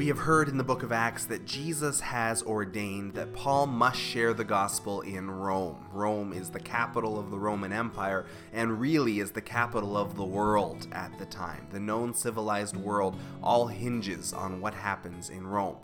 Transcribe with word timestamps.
We 0.00 0.06
have 0.06 0.20
heard 0.20 0.48
in 0.48 0.56
the 0.56 0.64
book 0.64 0.82
of 0.82 0.92
Acts 0.92 1.26
that 1.26 1.44
Jesus 1.44 2.00
has 2.00 2.42
ordained 2.42 3.12
that 3.12 3.34
Paul 3.34 3.66
must 3.66 4.00
share 4.00 4.32
the 4.32 4.44
gospel 4.44 5.02
in 5.02 5.30
Rome. 5.30 5.88
Rome 5.92 6.32
is 6.32 6.48
the 6.48 6.58
capital 6.58 7.18
of 7.18 7.30
the 7.30 7.38
Roman 7.38 7.70
Empire 7.70 8.24
and 8.54 8.80
really 8.80 9.20
is 9.20 9.32
the 9.32 9.42
capital 9.42 9.98
of 9.98 10.16
the 10.16 10.24
world 10.24 10.86
at 10.92 11.18
the 11.18 11.26
time. 11.26 11.66
The 11.68 11.80
known 11.80 12.14
civilized 12.14 12.78
world 12.78 13.14
all 13.42 13.66
hinges 13.66 14.32
on 14.32 14.62
what 14.62 14.72
happens 14.72 15.28
in 15.28 15.46
Rome. 15.46 15.76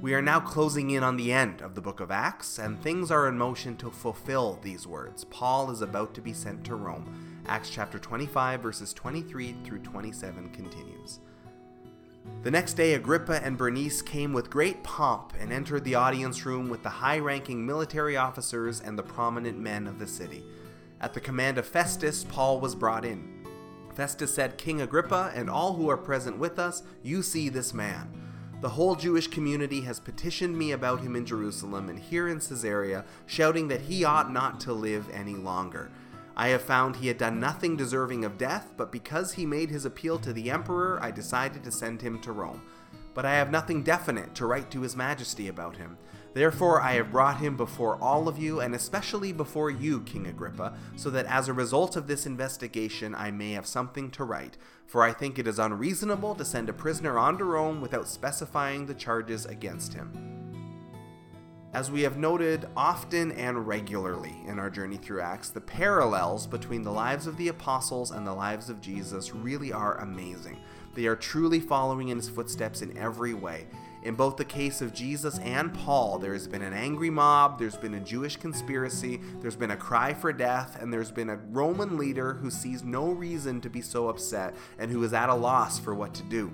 We 0.00 0.14
are 0.14 0.22
now 0.22 0.40
closing 0.40 0.88
in 0.88 1.02
on 1.02 1.18
the 1.18 1.30
end 1.30 1.60
of 1.60 1.74
the 1.74 1.82
book 1.82 2.00
of 2.00 2.10
Acts, 2.10 2.58
and 2.58 2.80
things 2.80 3.10
are 3.10 3.28
in 3.28 3.36
motion 3.36 3.76
to 3.76 3.90
fulfill 3.90 4.60
these 4.62 4.86
words. 4.86 5.24
Paul 5.26 5.70
is 5.70 5.82
about 5.82 6.14
to 6.14 6.22
be 6.22 6.32
sent 6.32 6.64
to 6.64 6.74
Rome. 6.74 7.42
Acts 7.46 7.68
chapter 7.68 7.98
25, 7.98 8.62
verses 8.62 8.94
23 8.94 9.56
through 9.62 9.80
27 9.80 10.48
continues. 10.54 11.20
The 12.42 12.50
next 12.50 12.74
day, 12.74 12.94
Agrippa 12.94 13.40
and 13.44 13.56
Bernice 13.56 14.02
came 14.02 14.32
with 14.32 14.50
great 14.50 14.82
pomp 14.82 15.32
and 15.38 15.52
entered 15.52 15.84
the 15.84 15.94
audience 15.94 16.44
room 16.44 16.68
with 16.68 16.82
the 16.82 16.88
high 16.88 17.18
ranking 17.18 17.64
military 17.64 18.16
officers 18.16 18.80
and 18.80 18.98
the 18.98 19.02
prominent 19.02 19.58
men 19.58 19.86
of 19.86 19.98
the 19.98 20.06
city. 20.06 20.44
At 21.00 21.14
the 21.14 21.20
command 21.20 21.58
of 21.58 21.66
Festus, 21.66 22.24
Paul 22.24 22.60
was 22.60 22.74
brought 22.74 23.04
in. 23.04 23.46
Festus 23.94 24.34
said, 24.34 24.58
King 24.58 24.80
Agrippa 24.80 25.32
and 25.34 25.50
all 25.50 25.74
who 25.74 25.88
are 25.88 25.96
present 25.96 26.38
with 26.38 26.58
us, 26.58 26.82
you 27.02 27.22
see 27.22 27.48
this 27.48 27.74
man. 27.74 28.10
The 28.60 28.70
whole 28.70 28.94
Jewish 28.94 29.26
community 29.26 29.80
has 29.80 29.98
petitioned 29.98 30.56
me 30.56 30.70
about 30.70 31.00
him 31.00 31.16
in 31.16 31.26
Jerusalem 31.26 31.88
and 31.88 31.98
here 31.98 32.28
in 32.28 32.38
Caesarea, 32.38 33.04
shouting 33.26 33.68
that 33.68 33.82
he 33.82 34.04
ought 34.04 34.32
not 34.32 34.60
to 34.60 34.72
live 34.72 35.10
any 35.12 35.34
longer. 35.34 35.90
I 36.36 36.48
have 36.48 36.62
found 36.62 36.96
he 36.96 37.08
had 37.08 37.18
done 37.18 37.40
nothing 37.40 37.76
deserving 37.76 38.24
of 38.24 38.38
death, 38.38 38.72
but 38.76 38.90
because 38.90 39.32
he 39.32 39.46
made 39.46 39.70
his 39.70 39.84
appeal 39.84 40.18
to 40.20 40.32
the 40.32 40.50
emperor, 40.50 40.98
I 41.02 41.10
decided 41.10 41.62
to 41.64 41.72
send 41.72 42.00
him 42.00 42.20
to 42.20 42.32
Rome. 42.32 42.62
But 43.14 43.26
I 43.26 43.34
have 43.34 43.50
nothing 43.50 43.82
definite 43.82 44.34
to 44.36 44.46
write 44.46 44.70
to 44.70 44.80
his 44.80 44.96
majesty 44.96 45.48
about 45.48 45.76
him. 45.76 45.98
Therefore, 46.34 46.80
I 46.80 46.92
have 46.92 47.12
brought 47.12 47.40
him 47.40 47.58
before 47.58 48.00
all 48.00 48.26
of 48.26 48.38
you, 48.38 48.60
and 48.60 48.74
especially 48.74 49.32
before 49.32 49.70
you, 49.70 50.00
King 50.00 50.26
Agrippa, 50.26 50.74
so 50.96 51.10
that 51.10 51.26
as 51.26 51.48
a 51.48 51.52
result 51.52 51.94
of 51.94 52.06
this 52.06 52.24
investigation 52.24 53.14
I 53.14 53.30
may 53.30 53.52
have 53.52 53.66
something 53.66 54.10
to 54.12 54.24
write. 54.24 54.56
For 54.86 55.02
I 55.02 55.12
think 55.12 55.38
it 55.38 55.46
is 55.46 55.58
unreasonable 55.58 56.34
to 56.36 56.44
send 56.44 56.70
a 56.70 56.72
prisoner 56.72 57.18
on 57.18 57.36
to 57.36 57.44
Rome 57.44 57.82
without 57.82 58.08
specifying 58.08 58.86
the 58.86 58.94
charges 58.94 59.44
against 59.44 59.92
him. 59.92 60.31
As 61.74 61.90
we 61.90 62.02
have 62.02 62.18
noted 62.18 62.68
often 62.76 63.32
and 63.32 63.66
regularly 63.66 64.36
in 64.46 64.58
our 64.58 64.68
journey 64.68 64.98
through 64.98 65.22
Acts, 65.22 65.48
the 65.48 65.60
parallels 65.62 66.46
between 66.46 66.82
the 66.82 66.92
lives 66.92 67.26
of 67.26 67.38
the 67.38 67.48
apostles 67.48 68.10
and 68.10 68.26
the 68.26 68.34
lives 68.34 68.68
of 68.68 68.82
Jesus 68.82 69.34
really 69.34 69.72
are 69.72 69.98
amazing. 70.00 70.58
They 70.94 71.06
are 71.06 71.16
truly 71.16 71.60
following 71.60 72.08
in 72.08 72.18
his 72.18 72.28
footsteps 72.28 72.82
in 72.82 72.98
every 72.98 73.32
way. 73.32 73.68
In 74.02 74.16
both 74.16 74.36
the 74.36 74.44
case 74.44 74.82
of 74.82 74.92
Jesus 74.92 75.38
and 75.38 75.72
Paul, 75.72 76.18
there 76.18 76.34
has 76.34 76.46
been 76.46 76.60
an 76.60 76.74
angry 76.74 77.08
mob, 77.08 77.58
there's 77.58 77.76
been 77.76 77.94
a 77.94 78.00
Jewish 78.00 78.36
conspiracy, 78.36 79.22
there's 79.40 79.56
been 79.56 79.70
a 79.70 79.76
cry 79.76 80.12
for 80.12 80.30
death, 80.30 80.76
and 80.78 80.92
there's 80.92 81.10
been 81.10 81.30
a 81.30 81.36
Roman 81.36 81.96
leader 81.96 82.34
who 82.34 82.50
sees 82.50 82.82
no 82.82 83.12
reason 83.12 83.62
to 83.62 83.70
be 83.70 83.80
so 83.80 84.10
upset 84.10 84.54
and 84.78 84.90
who 84.90 85.02
is 85.04 85.14
at 85.14 85.30
a 85.30 85.34
loss 85.34 85.78
for 85.78 85.94
what 85.94 86.12
to 86.14 86.22
do. 86.24 86.52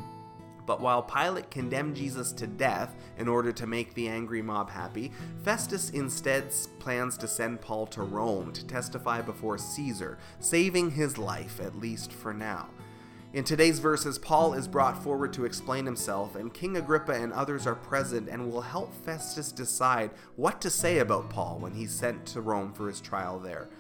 But 0.69 0.83
while 0.83 1.03
Pilate 1.03 1.51
condemned 1.51 1.97
Jesus 1.97 2.31
to 2.33 2.47
death 2.47 2.95
in 3.17 3.27
order 3.27 3.53
to 3.53 3.67
make 3.67 3.95
the 3.95 4.07
angry 4.07 4.43
mob 4.43 4.69
happy, 4.69 5.13
Festus 5.43 5.89
instead 5.89 6.53
plans 6.79 7.17
to 7.17 7.27
send 7.27 7.63
Paul 7.63 7.87
to 7.87 8.03
Rome 8.03 8.53
to 8.53 8.67
testify 8.67 9.23
before 9.23 9.57
Caesar, 9.57 10.19
saving 10.41 10.91
his 10.91 11.17
life, 11.17 11.59
at 11.59 11.79
least 11.79 12.13
for 12.13 12.35
now. 12.35 12.69
In 13.33 13.45
today's 13.45 13.79
verses, 13.79 14.19
Paul 14.19 14.53
is 14.53 14.69
brought 14.69 15.03
forward 15.03 15.33
to 15.33 15.47
explain 15.47 15.87
himself, 15.87 16.37
and 16.37 16.53
King 16.53 16.77
Agrippa 16.77 17.13
and 17.13 17.33
others 17.33 17.67
are 17.67 17.75
present 17.75 18.29
and 18.29 18.53
will 18.53 18.61
help 18.61 18.93
Festus 18.93 19.53
decide 19.53 20.11
what 20.37 20.61
to 20.61 20.69
say 20.69 20.99
about 20.99 21.31
Paul 21.31 21.61
when 21.61 21.73
he's 21.73 21.95
sent 21.95 22.27
to 22.27 22.43
Rome 22.43 22.75
for 22.75 22.89
his 22.89 23.01
trial 23.01 23.39
there. 23.39 23.71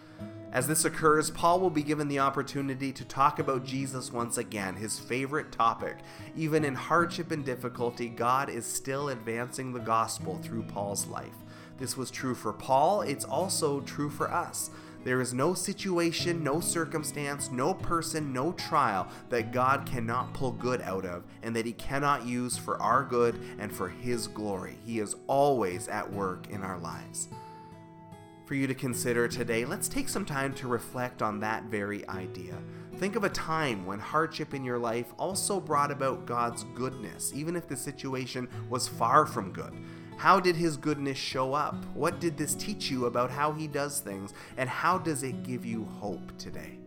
As 0.50 0.66
this 0.66 0.86
occurs, 0.86 1.30
Paul 1.30 1.60
will 1.60 1.70
be 1.70 1.82
given 1.82 2.08
the 2.08 2.20
opportunity 2.20 2.90
to 2.92 3.04
talk 3.04 3.38
about 3.38 3.66
Jesus 3.66 4.10
once 4.10 4.38
again, 4.38 4.76
his 4.76 4.98
favorite 4.98 5.52
topic. 5.52 5.98
Even 6.34 6.64
in 6.64 6.74
hardship 6.74 7.30
and 7.30 7.44
difficulty, 7.44 8.08
God 8.08 8.48
is 8.48 8.64
still 8.64 9.10
advancing 9.10 9.72
the 9.72 9.80
gospel 9.80 10.38
through 10.42 10.62
Paul's 10.62 11.06
life. 11.06 11.36
This 11.76 11.98
was 11.98 12.10
true 12.10 12.34
for 12.34 12.54
Paul, 12.54 13.02
it's 13.02 13.26
also 13.26 13.80
true 13.80 14.08
for 14.08 14.32
us. 14.32 14.70
There 15.04 15.20
is 15.20 15.32
no 15.32 15.54
situation, 15.54 16.42
no 16.42 16.60
circumstance, 16.60 17.50
no 17.52 17.74
person, 17.74 18.32
no 18.32 18.52
trial 18.52 19.06
that 19.28 19.52
God 19.52 19.86
cannot 19.86 20.32
pull 20.32 20.52
good 20.52 20.80
out 20.80 21.04
of 21.04 21.24
and 21.42 21.54
that 21.54 21.66
He 21.66 21.72
cannot 21.72 22.26
use 22.26 22.56
for 22.56 22.80
our 22.82 23.04
good 23.04 23.38
and 23.58 23.70
for 23.70 23.88
His 23.88 24.26
glory. 24.26 24.78
He 24.84 24.98
is 24.98 25.14
always 25.26 25.88
at 25.88 26.10
work 26.10 26.48
in 26.48 26.62
our 26.62 26.78
lives 26.78 27.28
for 28.48 28.54
you 28.54 28.66
to 28.66 28.74
consider 28.74 29.28
today, 29.28 29.66
let's 29.66 29.88
take 29.88 30.08
some 30.08 30.24
time 30.24 30.54
to 30.54 30.68
reflect 30.68 31.20
on 31.20 31.38
that 31.38 31.64
very 31.64 32.08
idea. 32.08 32.54
Think 32.96 33.14
of 33.14 33.24
a 33.24 33.28
time 33.28 33.84
when 33.84 33.98
hardship 33.98 34.54
in 34.54 34.64
your 34.64 34.78
life 34.78 35.12
also 35.18 35.60
brought 35.60 35.90
about 35.90 36.24
God's 36.24 36.64
goodness, 36.74 37.30
even 37.34 37.54
if 37.56 37.68
the 37.68 37.76
situation 37.76 38.48
was 38.70 38.88
far 38.88 39.26
from 39.26 39.52
good. 39.52 39.74
How 40.16 40.40
did 40.40 40.56
His 40.56 40.78
goodness 40.78 41.18
show 41.18 41.52
up? 41.52 41.84
What 41.94 42.20
did 42.20 42.38
this 42.38 42.54
teach 42.54 42.90
you 42.90 43.04
about 43.04 43.30
how 43.30 43.52
He 43.52 43.68
does 43.68 44.00
things? 44.00 44.32
And 44.56 44.68
how 44.68 44.96
does 44.96 45.22
it 45.22 45.42
give 45.42 45.66
you 45.66 45.84
hope 45.84 46.36
today? 46.38 46.78